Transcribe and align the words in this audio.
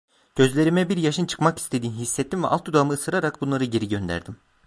Gözlerime 0.35 0.89
bir 0.89 0.97
yaşın 0.97 1.25
çıkmak 1.25 1.59
istediğini 1.59 1.95
hissettim 1.95 2.43
ve 2.43 2.47
alt 2.47 2.65
dudağımı 2.65 2.93
ısırarak 2.93 3.41
bunları 3.41 3.63
geri 3.65 3.87
gönderdim. 3.89 4.35